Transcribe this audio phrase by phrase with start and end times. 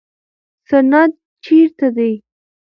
[0.69, 1.11] سند
[1.43, 2.11] چیرته دی؟